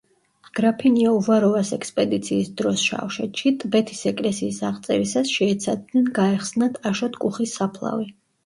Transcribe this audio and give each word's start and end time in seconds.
გრაფინია 0.59 1.09
უვაროვას 1.17 1.69
ექსპედიციის 1.77 2.49
დროს 2.61 2.87
შავშეთში, 2.87 3.53
ტბეთის 3.65 4.01
ეკლესიის 4.13 4.63
აღწერისას 4.71 5.35
შეეცადნენ 5.37 6.11
გაეხსნათ 6.21 6.81
აშოტ 6.93 7.25
კუხის 7.27 7.55
საფლავი. 7.63 8.15